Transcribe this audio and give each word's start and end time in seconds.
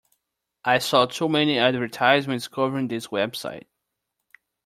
I 0.65 0.79
saw 0.79 1.05
too 1.05 1.29
many 1.29 1.59
advertisements 1.59 2.47
covering 2.47 2.87
this 2.87 3.09
website. 3.09 3.67